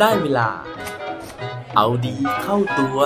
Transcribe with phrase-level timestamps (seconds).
[0.00, 0.48] ได้เวลา
[1.76, 2.98] เอาดีเข้าตัว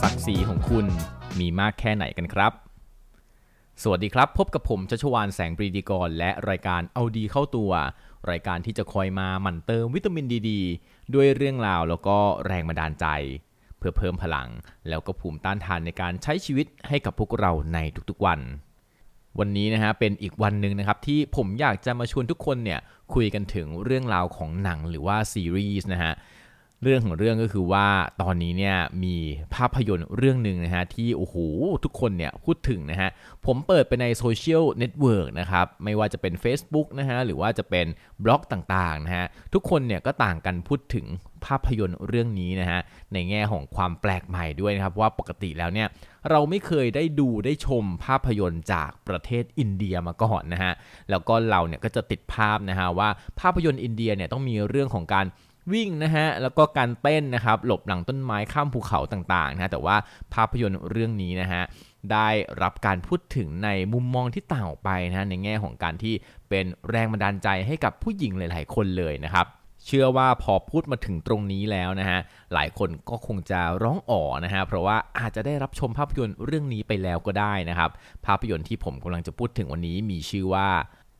[0.00, 0.86] ศักดิ์ศรีของคุณ
[1.38, 2.71] มีมากแค่ไหนกันครับ
[3.84, 7.72] สวัสดีครับ พบกับผมชัชวานแสงปรีดีกร และรายการเอาดีเข้าตัว
[8.30, 10.50] รายการที่จะคอยมาหมั่นเติมวิตามินดีด
[11.14, 13.06] ด้วยเรื่องราวแล้วก็แรงบันดาลใจ
[13.78, 14.48] เพื่อเพิ่มพลัง
[14.88, 17.78] แล้วก็ภูมิต้านทานในการใช้ชีวิตให้กับพวกเราใน
[18.10, 18.40] ทุกๆวัน
[19.38, 22.80] วันนี้นะฮะเป็นอีกวันหนึ่งนะครับที่ผมอยากจะมาชวนทุกคนเนี่ย
[23.14, 26.12] คุยกันถึงเรื่องราวของหนังหรือว่าซีรีส์นะฮะ
[26.82, 27.86] เรื่องของเรื่องก็คือว่า
[28.22, 29.16] ตอนนี้เนี่ยมี
[29.54, 31.36] ภาพยนตร์เรื่องหนึ่งนะฮะที่โอ้โห
[31.84, 33.10] ทุกคนเนี่ยพูดถึงนะฮะ
[33.46, 37.86] ผมเปิดไปในโซเชียลเน็ตเวิร์กนะครับไม่ว่าจะเป็น Facebook นะฮะหรือว่าจะเป็น
[38.24, 41.06] บล็อกต่างๆนะฮะทุกคนเนี่ยก็ต่างกันพูดถึง
[41.44, 42.80] ภาพยนตร์เรื่องนี้นะฮะ
[43.12, 45.88] ในแง่ของความแปลกใหม่ด้วยนะครับว่าปกติแล้วเนี่ย
[46.30, 50.72] เราไม่เคยได้ดูได้ชมภาพยนตร์จากประเทศอินเดียมาก่อนนะฮะ
[51.10, 53.08] แล้วก็เราเนี่ยก็จะติดภาพนะฮะว่า
[53.40, 55.26] ภาพยนตร์อินเดียเนี่ยต้องมีเรื่องของการ
[55.72, 59.96] วิ่งนะฮะแล้วก็การเต้นนะครับหลบหลังต้นไม้ข้ามภูเขาต่างๆนะแต่ว่า
[60.34, 61.62] ภาพยนตร์เรื่องนี้นะฮะ
[62.12, 62.28] ได้
[62.62, 66.14] รับการพูดถึงในมุมมองที่ต่างออกไปนะในแง่ของการที่
[66.48, 69.46] เป็นแรงบันดาลใจให้กับผู้หญิงหลาย ๆ คนเลยนะครับ
[69.86, 72.20] เชื่อว่าพอพูดมาถึงตรงนี้แล้วนะฮะ
[72.54, 77.90] หลายคนก็คงจะร้องอ๋อนะฮะ เพราะว่าอาจจะได้รับชมภาพยนตร์เรื่องนี้ไปแล้วก็ได้นะครับ
[78.26, 80.68] ภาพยนตร์ที่ผมกำลังจะพูดถึงวันนี้มีชื่อว่า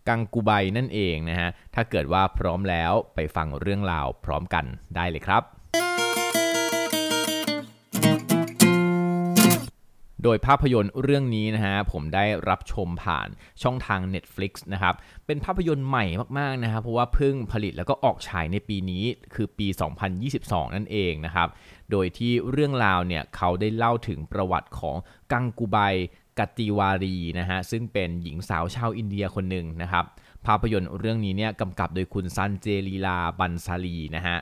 [0.08, 4.64] กังกูไบนั่นเองนะฮะ ถ้าเกิดว่าพร้อมแล้วไปฟังเรื่องราวพร้อมกัน
[4.96, 5.42] ได้เลยครับ
[10.22, 13.28] โดยภาพยนตร์เรื่องนี้นะฮะผมได้รับชมผ่าน
[13.62, 14.94] ช่องทาง Netflix นะครับ
[15.26, 16.04] เป็นภาพยนตร์ใหม่
[16.38, 19.04] มากๆนะครับเพราะว่าเพิ่งผลิตแล้วก็ออกฉายในปีนี้
[19.34, 19.66] คือปี
[20.20, 21.48] 2022 นั่นเองนะครับ
[21.90, 24.96] โดยที่เรื่องราวเนี่ยเขาได้เล่าถึงประวัติของ
[25.32, 25.78] กังกูไบ
[26.38, 30.04] กัตติวารีนะฮะซึ่งเป็นหญิงสาวชาวอินเดียคนหนึ่งนะครับ
[30.46, 34.38] ภาพยนตร์เรื่องนี้เนี่ยกำกับโดยคุณซันเจลีลาบันซาลีนะฮะ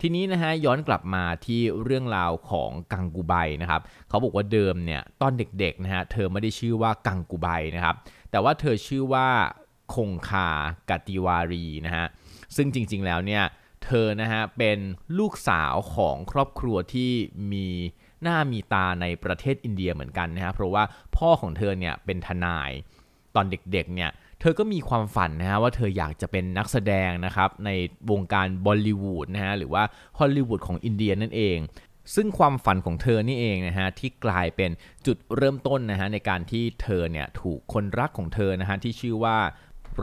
[0.00, 7.96] ทีนี้นะฮะย้อนกลับมาที่เรื่องราวของกังกูไบนะครับเขาบอกว่าเดิมเนี่ยตอนเด็กๆนะฮะเธอไม่ได้ชื่อว่ากังกูไบนะครับ
[8.30, 9.28] แต่ว่าเธอชื่อว่า
[9.94, 10.50] คงคา
[10.90, 12.06] กติวารีนะฮะ
[12.56, 13.42] ซึ่งจริงๆแล้วเนี่ย
[13.84, 14.78] เธอนะฮะเป็น
[15.18, 17.12] ลูกสาวของครอบครัวที่
[17.52, 17.68] มี
[18.22, 20.82] หน้ามีตาในประเทศอินเดียเหมือนกันนะฮะเพราะว่า
[21.16, 22.70] พ่อของเธอเนี่ยเป็นทนาย
[23.34, 27.70] ตอนเด็กๆเนี่ยเธอก็มีความฝันนะฮะว่าเธออยากจะเป็นนักแสดงนะครับใน
[28.10, 29.82] วงการบอลลิวูดนะฮะหรือว่า
[30.18, 31.58] ฮอลลีวูดของอินเดียนั่นเอง
[32.14, 34.70] ซึ่งความฝันของเธอนี่เองนะฮะที่กลายเป็น
[35.06, 39.36] จุดเริ่มต้นนะฮะในการที่เธอเนี่ยถูกคนรักของเธอนะฮะที่ชื่อว่า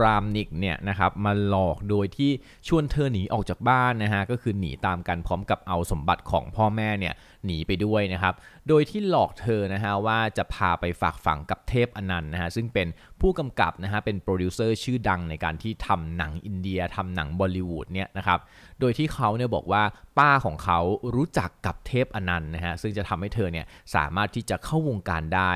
[0.02, 2.30] รามนิกเนี่ยนะครับมาหลอกโดยที่
[2.68, 7.14] ชวนเธอหนีออกจากบ้านนะฮะก็คือหนีตามกันพร้อมกับเอาสมบัติของพ่อแม่เนี่ย
[7.46, 8.34] หนีไปด้วยนะครับ
[8.68, 12.88] โดยที่หลอกเธอนะฮะว่าจะพาไปฝากฝังกับเทพอนันต์นะฮะซึ่งเป็น
[13.20, 18.38] ผู้กำกับนะฮะเป็นโปรดิวเซอร์ชื่อดังในการที่ทำหนังอินเดียทำหนังบอลิวูดเนี่ยนะครับ
[18.80, 19.82] โดยที่เขาเนี่ยบอกว่า
[20.18, 20.78] ป้าของเขา
[21.14, 25.52] รู้จักกับเทพอนันต์นะฮะซึ่งจะทำให้เธอเนี่ยสามารถที่จะเข้าวงการได้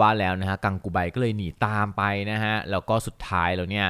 [0.00, 3.86] ว่าแล้วนะฮะกังกูไบก็เลยหนีตามไปนะฮะแล้วก็สุดท้ายแล้วเนี่ย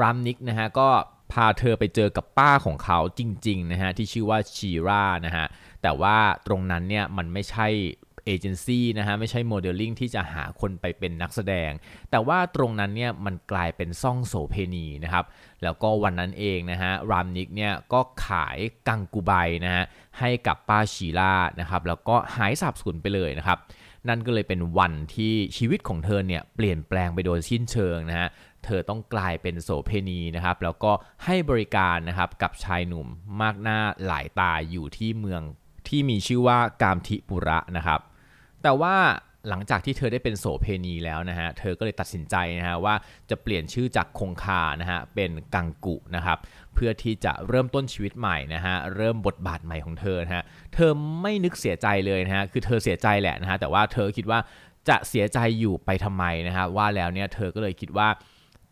[0.00, 0.88] รามนิกนะฮะก็
[1.32, 5.46] พาเธอไปเจอกับป้าของเขาจริงๆนะฮะที่ชื่อว่าชีรานะฮะ
[5.82, 6.16] แต่ว่า
[6.46, 7.68] ตรงนั้นเนี่ยมันไม่ใช่
[8.24, 11.70] เอเจนซี่นะฮะไม่ใช่โมเดลลิ่งที่จะหาคนไปเป็นนักแสดง
[12.10, 15.24] แต่ว่าตรงนั้นเนี่ยมันกลายเป็นซ่องโสเพณีนะครับ
[15.62, 19.32] แล้วก็วันนั้นเองนะฮะรามนิกเนี่ยก็ขายกังกูไบ
[19.64, 19.84] นะฮะ
[20.18, 23.58] ให้กับป้าชีรานะครับแล้วก็หายสาบสูญไปเลยนะครับ
[24.08, 28.28] นั่นก็เลยเป็นวันที่ชีวิตของเธอเนี่ยเปลี่ยนแปลงไปโดยสิ้นเชิงนะฮะ
[28.64, 30.92] เธอต้องกลายเป็นโสเพณีนะครับ แล้วก็
[31.24, 33.06] ให้บริการนะครับกับชายหนุ่ม
[33.40, 35.42] มากหน้าหลายตาอยู่ที่เมือง
[35.88, 38.00] ที่มีชื่อว่ากามทิปุระนะครับ
[38.62, 38.96] แต่ว่า
[39.48, 42.94] หลังจากที่เธอได้เป็นโสเพณีแล้วนะฮะ เธอก็เลยตัดสินใจนะฮะว่า
[43.30, 46.38] จะเปลี่ยนชื่อจากคงคานะฮะเป็นกังกุนะครับ
[46.74, 50.42] เพื่อที่จะเริ่มต้นชีวิตใหม่นะฮะ เริ่มบทบาทใหม่ของเธอนะฮะ
[50.74, 50.90] เธอ
[51.22, 54.38] ไม่นึกเสียใจเลยนะฮะ คือเธอเสียใจแหละนะฮะ แต่ว่าเธอคิดว่า
[54.88, 58.08] จะเสียใจอยู่ไปทำไมนะฮะ ว่าแล้วเนี่ยเธอก็เลยคิดว่า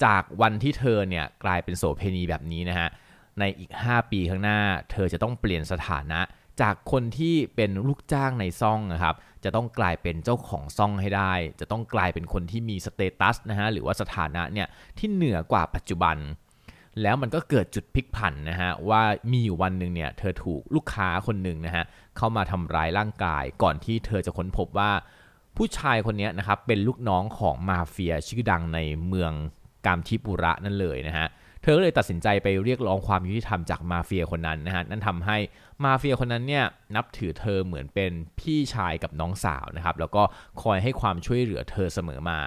[0.05, 2.89] จากวันที่เธอเนี่ยกลายเป็นโสเพณีแบบนี้นะฮะ
[3.41, 4.59] ในอีก 5 ปีข้างหน้า
[4.93, 6.21] เธอจะต้องเปลี่ยนสถานะ
[6.61, 9.15] จากคนที่เป็นลูกจ้างในซ่องนะครับ
[9.45, 14.69] จะต้องกลายเป็นเจ้าของซ่องให้ได้ จะต้องกลายเป็นคนที่มีสเตตัสนะฮะหรือว่าสถานะเนี่ย
[14.99, 16.17] ที่เหนือกว่าปัจจุบัน
[17.03, 21.85] แล้วมันก็เกิดจุดพลิกผันนะฮะว่ามีอยู่วันหนึ่งเนี่ยเธอถูกลูกค้าคนหนึ่งนะฮะ
[22.17, 24.91] เข้ามาทำร้ายร่างกาย ก่อนที่เธอจะค้นพบว่า
[25.57, 28.79] ผู้ชายคนนี้นะครับเป็นลูกน้องของมาเฟียชื่อดังใน
[29.09, 29.33] เมือง
[29.87, 35.39] กามทิปุระนั่นเลยนะฮะเธอก็เลยตัดสินใจไปเรียกร้องความยุติธรรมจากมาเฟียคนนั้นนะฮะ นั่นทำให้
[35.85, 36.65] มาเฟียคนนั้นเนี่ย
[36.97, 40.23] นับถือเธอเหมือนเป็นพี่ชายกับน้องสาวนะครับ แล้วก็
[40.63, 42.41] คอยให้ความช่วยเหลือเธอเสมอมา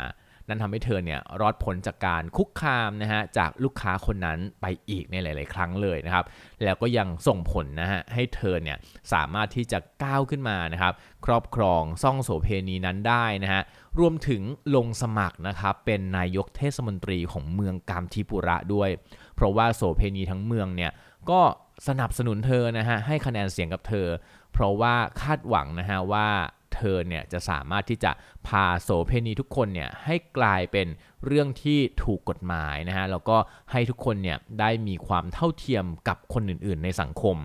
[0.47, 6.25] นั่นทำให้เธอเนี่ยรอดพ้นจากการคุกคามนะฮะจากลูกค้าคนนั้นไปอีกในหลาย ๆ ครั้งเลยนะครับ
[6.63, 8.77] แล้วก็ยังส่งผลนะฮะให้เธอเนี่ย
[9.13, 10.93] สามารถที่จะก้าวขึ้นมานะครับ
[11.25, 13.61] ครอบครองซ่องโสเพณีนั้นได้นะฮะ
[13.99, 14.41] รวมถึง
[14.75, 18.89] ลงสมัครนะครับเป็นนายกเทศมนตรีของเมืองกามทิปุระด้วย
[19.35, 20.91] เพราะว่าโสเพณีทั้งเมืองเนี่ย
[21.29, 21.41] ก็
[21.87, 24.07] สนับสนุนเธอนะฮะให้คะแนนเสียงกับเธอ
[24.53, 26.27] เพราะว่าคาดหวังนะฮะว่า
[26.75, 28.11] เธอเนี่ยจะสามารถที่จะ
[28.47, 30.87] พาโสเพณีทุกคนเนี่ยให้กลายเป็น
[31.25, 33.37] เรื่องที่ถูกกฎหมายนะฮะแล้วก็
[33.71, 37.37] ให้ทุกคนเนี่ยได้มีความเท่าเทียมกับคนอื่นๆ ในสังคม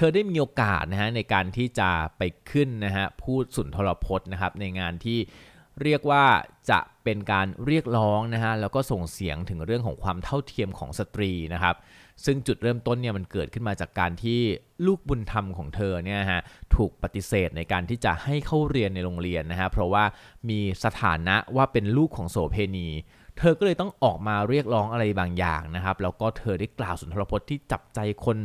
[0.00, 5.18] เธอได้มีโอกาสนะฮะในการที่จะไปขึ้นนะฮะพูดสุนทรพจน์นะครับในงานที่
[5.82, 6.24] เรียกว่า
[6.70, 11.76] จะเป็นการเรียกร้องนะฮะแล้วก็ส่งเสียงถึงเรื่องของความเท่าเทียมของสตรีนะครับ
[12.24, 14.40] ซึ่งจุดเริ่มต้นเนี่ยมันเกิดขึ้นมาจากการที่
[14.86, 16.40] ลูกบุญธรรมของเธอเนี่ยฮะ
[16.76, 20.04] ถูกปฏิเสธในการที่จะให้เข้าเรียนในโรงเรียนนะฮะเพราะว่า
[20.48, 22.88] มีสถานะว่าเป็นลูกของโสเพณี
[23.38, 28.38] เธอก็เลยต้องออกมาเรียกร้องอะไรบางอย่างนะครับแล้วก็เธอได้กล่าวสุนทรพจน์ที่จับใจคน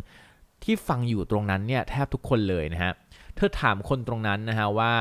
[0.64, 2.94] ที่ฟังอยู่ตรงนั้นเนี่ยแทบทุกคนเลยนะฮะ
[3.36, 4.94] เธอถามคนตรงนั้นนะฮะว่า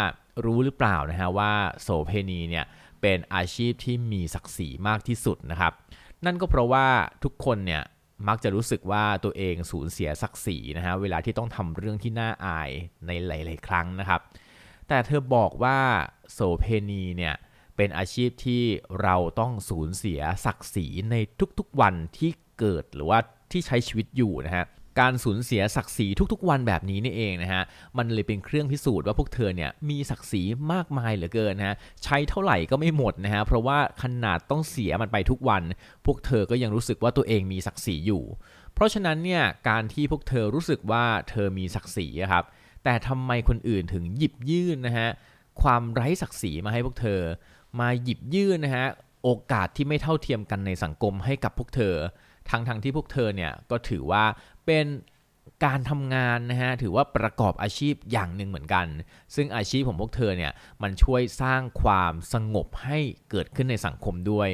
[0.45, 2.65] รู้หรือเปล่านะฮะว่าโสเพณีเนี่ย
[3.01, 5.73] เป็นอาชีพที่มีศักดิ์ศรีมากที่สุดนะครับ
[6.25, 6.87] นั่นก็เพราะว่า
[7.25, 7.83] ทุกคนเนี่ย
[8.29, 12.71] มักจะรู้สึกว่าตัวเองสูญเสียศักดิ์ศรีนะฮะเวลาที่ต้องทำเรื่องที่น่าอาย
[13.07, 14.21] ในหลาย ๆ ครั้งนะครับ
[14.89, 15.79] แต่เธอบอกว่า
[16.33, 17.35] โสเพณีเนี่ย
[17.77, 18.63] เป็นอาชีพที่
[19.03, 21.17] เราต้องสูญเสียศักดิ์ศรีใน
[21.59, 23.19] ทุกๆวันที่เกิดหรือว่า
[23.51, 24.67] ที่ใช้ชีวิตอยู่นะฮะ
[25.01, 27.63] การสูญเสียศักดิ์ศรีทุกๆ วันแบบนี้นี่เองนะฮะ
[27.99, 30.43] มันเลยเป็นเครื่องพิสูจน์ว่าพวกเธอเนี่ยมีศักดิ์ศรี
[30.73, 35.63] มากมายเหลือเกินนะฮะ ใช้เท่าไหร่ก็ไม่หมดนะฮะ เพราะว่าขนาดต้องเสียมันไปทุกวัน
[36.07, 38.25] พวกเธอก็ยังรู้สึกว่าตัวเองมีศักดิ์ศรีอยู่
[38.75, 42.45] เพราะฉะนั้นเนี่ยการที่พวกเธอรู้สึกว่าเธอมีศักดิ์ศรีครับ
[42.85, 45.09] แต่ทำไมคนอื่นถึงหยิบยื่นนะฮะ
[45.63, 47.21] ความไร้ศักดิ์ศรีมาให้พวกเธอ
[47.81, 48.87] มาหยิบยื่นนะฮะ
[49.25, 51.95] โอกาสที่ไม่เท่าเทียมกันในสังคมให้กับพวกเธอ
[52.51, 54.25] ทั้งทั้งที่พวกเธอเนี่ยก็ถือว่า
[54.67, 54.87] เป็น
[55.65, 58.87] การทำงานนะฮะถือว่าประกอบอาชีพอย่างหนึ่งเหมือนกัน
[59.35, 60.53] ซึ่งอาชีพของพวกเธอเนี่ย
[60.83, 62.99] มันช่วยสร้างความสงบให้
[63.31, 64.51] เกิดขึ้นในสังคมด้วย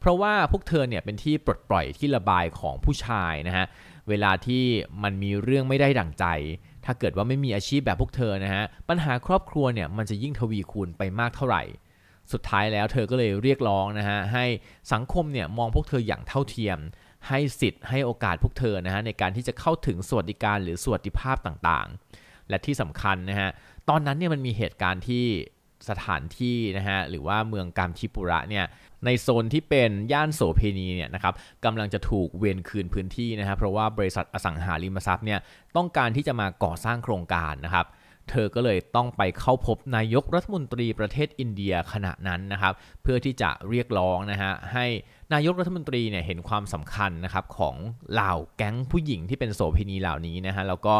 [0.00, 3.66] เพราะว่าพวกเธอเนี่ยเป็นที่ปลดปล่อยที่ระบายของผู้ชายนะฮะ
[4.08, 4.64] เวลาที่
[5.02, 6.26] มันมีเรื่องไม่ได้ดั่งใจ
[6.84, 11.62] ถ้าเกิดว่าไม่มีอาชีพแบบพวกเธอนะฮะปัญหาครอบครัวเนี่ยมันจะยิ่งทวีคูณไปมากเท่าไหร่
[12.32, 14.44] สุดท้ายแล้วเธอก็เลยเรียกร้องนะฮะให้
[14.92, 16.78] สังคมเนี่ยมองพวกเธออย่างเท่าเทียม
[17.28, 23.50] ให้สิทธิ์ให้โอกาสพวกเธอนะฮะในการที่จะเข้าถึงสวัสดิการหรือสวัสดิภาพต่างๆ และที่สำคัญนะฮะ
[23.88, 25.24] ตอนนั้นเนี่ยมันมีเหตุการณ์ที่
[25.90, 28.64] สถานที่นะฮะหรือว่าเมืองกามชิปุระเนี่ย
[29.04, 31.34] ในโซนที่เป็นย่านโสเพณีเนี่ยนะครับ
[31.64, 35.40] กำลังจะถูกเวนคืนพื้นที่นะฮะเพราะว่าบริษัทอสังหาริมทรัพย์เนี่ย
[35.76, 37.86] ต้องการที่จะมาก่อสร้างโครงการนะครับ
[38.30, 44.86] เธอก็เลยต้องไปเข้าพบนายกรัฐมนตรีประเทศอินเดียขณะนั้นนะครับเพื่อที่จะเรียกร้องนะฮะให้
[45.34, 47.76] นายกรัฐมนตรีเนี่ยเห็นความสำคัญนะครับของ
[48.12, 50.94] เหล่าแก๊งผู้หญิงที่เป็นโสเภณีเหล่านี้นะฮะแล้วก็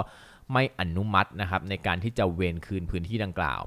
[0.53, 3.61] ไม่อนุมัตินะครับในการที่จะเวนคืนพื้นที่ดังกล่าว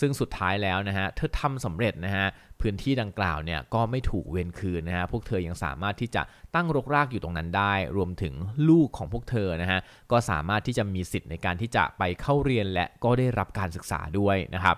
[0.00, 2.26] ซึ่งสุดท้ายแล้วนะฮะเธอทำสำเร็จนะฮะ
[2.60, 6.22] พื้นที่ดังกล่าวเนี่ยก็ไม่ถูกเวนคืนนะฮะพวกเธอยังสามารถที่จะ
[6.54, 8.34] ตั้งรกรากอยู่ตรงนั้นได้ รวมถึง
[8.68, 9.80] ลูกของพวกเธอนะฮะ
[10.12, 14.76] ก็สามารถที่จะมีสิทธิ์ในการที่จะไปเข้าเรียนและก็ได้รับการศึกษาด้วยนะครับ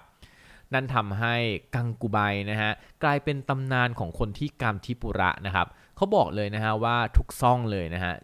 [0.74, 1.34] นั่นทำให้
[1.74, 2.18] กังกูไบ
[2.50, 2.70] นะฮะ
[3.02, 8.14] กลายเป็นตำนานของคนที่กามทิปุระนะครับเขาบอกเลยนะฮะว่าทุกซ่องเลยนะฮะ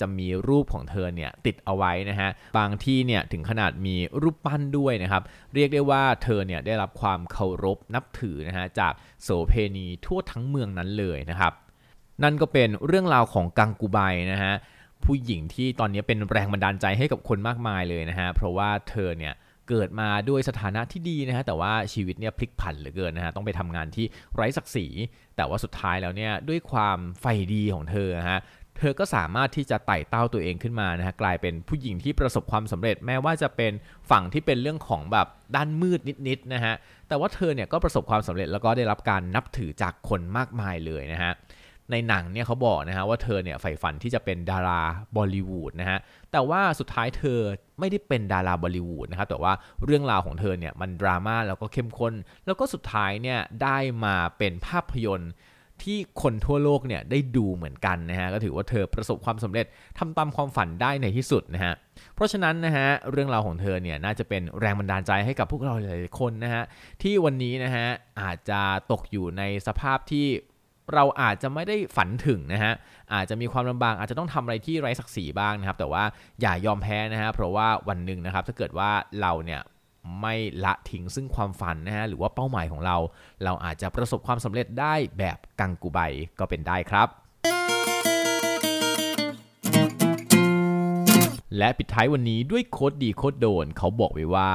[0.00, 2.28] จะมีรูปของเธอเนี่ยติดเอาไว้นะฮะ
[2.58, 5.22] บางที่เนี่ยถึงขนาดมีรูปปั้นด้วยนะครับ
[5.54, 8.92] เรียกได้ว่าเธอเนี่ยได้รับความเคารพนับถือนะฮะจาก
[9.22, 11.52] โสเพณีทั่วทั้งเมืองนั้นเลยนะครับ
[12.22, 13.98] นั่นก็เป็นเรื่องราวของกังกูไบ
[14.32, 14.52] นะฮะ
[15.04, 19.32] ผู้หญิงที่ตอนนี้เป็นแรงบันดาลใจให้กับคนมากมายเลยนะฮะเพราะว่าเธอเนี่ย
[19.68, 24.86] เกิดมาด้วยสถานะที่ดีนะฮะแต่ว่าชีวิตเนี่ยพลิกผันเหลือเกินนะฮะต้องไปทำงานที่ไร้ศักดิ์ศรี
[25.36, 28.40] แต่ว่าสุดท้ายแล้วเนี่ยด้วยความใฝ่ดีของเธอฮะ
[28.78, 33.72] เธอก็สามารถที่จะไต่เต้าตัวเองขึ้นมานะฮะกลายเป็นผู้หญิงที่ประสบความสำเร็จแม้ว่าจะเป็น
[34.10, 35.26] ฝั่งที่เป็นเรื่องของแบบ
[35.56, 36.74] ด้านมืดนิดๆนะฮะ
[37.08, 41.32] แต่ว่าเธอเนี่ยก็ประสบความสำเร็จแล้วก็ได้รับการนับถือจากคนมากมายเลยนะฮะ
[41.92, 44.82] ในหนังเนี่ยเขาบอกนะฮะว่าเธอเนี่ยใฝ่ฝันที่จะเป็นดารา
[45.16, 45.98] บอลิวูดนะฮะ
[46.32, 47.38] แต่ว่าสุดท้ายเธอ
[47.80, 49.52] ไม่ได้เป็นดาราบอลิวูดนะครับแต่ว่า
[49.84, 52.14] เรื่องราวของเธอเนี่ยมันดราม่าแล้วก็เข้มข้น
[52.46, 55.32] แล้วก็สุดท้ายเนี่ยได้มาเป็นภาพยนตร์
[55.82, 59.66] ที่คนทั่วโลกเนี่ยได้ดูเหมือนกันนะฮะก็ถือว่าเธอประสบความสำเร็จ
[59.98, 61.74] ทำตามความฝันได้ในที่สุดนะฮะ
[62.14, 66.62] เพราะฉะนั้นนะฮะเรื่องราวของเธอเนี่ยน่าจะเป็นแรงบันดาลใจให้กับพวกเราหลายๆคนนะฮะ
[67.02, 67.86] ที่วันนี้นะฮะ
[68.20, 68.60] อาจจะ
[68.92, 70.26] ตกอยู่ในสภาพที่
[70.94, 72.74] เราอาจจะไม่ได้ฝันถึงนะฮะ
[73.14, 76.04] อาจจะมีความลำบากอาจจะต้องทำอะไรที่ไร้ศักดิ์ศรีบ้างนะครับ แต่ว่า
[76.40, 79.60] อย่ายอมแพ้นะฮะ เพราะว่าวันหนึ่งนะครับ ถ้าเกิดว่าเราเนี่ย
[80.20, 80.34] ไม่
[80.64, 82.96] ละทิ้งซึ่งความฝันนะฮะ หรือว่าเป้าหมายของเรา
[83.44, 86.00] เราอาจจะประสบความสำเร็จได้แบบกังกูใบ
[86.38, 87.08] ก็เป็นได้ครับ
[91.58, 94.50] และปิดท้ายวันนี้ด้วยโคดดีโคดโดน เขาบอกไว้ว่า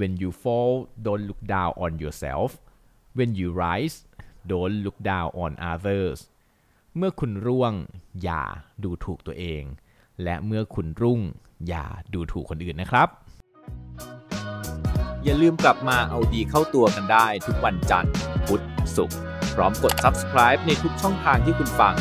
[0.00, 0.72] when you fall
[1.04, 2.50] don't look down on yourself
[3.18, 3.96] when you rise
[4.50, 6.18] don't look down on others
[6.96, 7.72] เมื่อคุณร่วง
[8.22, 8.42] อย่า
[8.84, 9.62] ดูถูกตัวเอง
[10.22, 11.20] และเมื่อคุณรุ่ง
[11.68, 13.08] อย่าดูถูกคนอื่นนะครับ
[15.24, 18.12] อย่าลืมกลับมาเอาดีเข้าตัวกันได้ทุกวันจันทร์
[18.46, 18.62] พุธ
[18.96, 19.18] ศุกร์
[19.54, 21.94] พร้อมกด subscribe ในทุกช่องทางที่คุณฟัง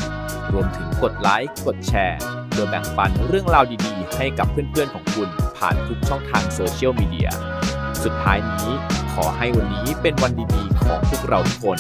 [0.54, 2.20] รวมถึงกดไลค์ กดแชร์
[2.54, 7.30] โดยแบ่งปันเรื่องราวดีๆ ให้กับเพื่อนๆของคุณผ่านทุกช่องทางโซเชียลมีเดีย
[8.04, 8.70] สุดท้ายนี้
[9.14, 11.80] ขอให้วันนี้เป็นวันดีๆ ของพวกเราทุกคน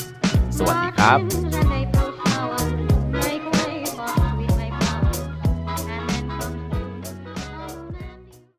[0.58, 2.01] สวัสดีครับ